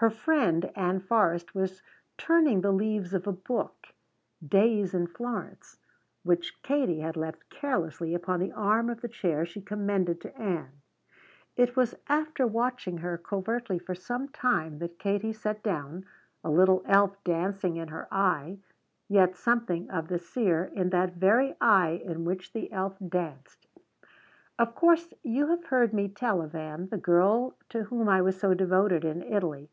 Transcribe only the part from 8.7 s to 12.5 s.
of the chair she commended to Ann. It was after